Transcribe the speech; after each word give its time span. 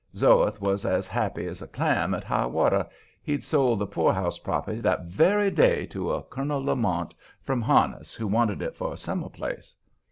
Zoeth 0.15 0.59
was 0.59 0.83
as 0.83 1.07
happy 1.07 1.45
as 1.45 1.61
a 1.61 1.67
clam 1.67 2.15
at 2.15 2.23
high 2.23 2.47
water; 2.47 2.87
he'd 3.21 3.43
sold 3.43 3.77
the 3.77 3.85
poorhouse 3.85 4.39
property 4.39 4.79
that 4.81 5.05
very 5.05 5.51
day 5.51 5.85
to 5.91 6.11
a 6.13 6.23
Colonel 6.23 6.63
Lamont, 6.65 7.13
from 7.43 7.61
Harniss, 7.61 8.15
who 8.15 8.25
wanted 8.25 8.63
it 8.63 8.75
for 8.75 8.91
a 8.91 8.97
summer 8.97 9.29
place. 9.29 9.75